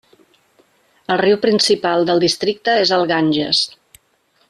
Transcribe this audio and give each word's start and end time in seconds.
El 1.15 1.19
riu 1.21 1.37
principal 1.45 2.07
del 2.09 2.25
districte 2.25 2.75
és 2.87 2.95
el 2.99 3.07
Ganges. 3.15 3.65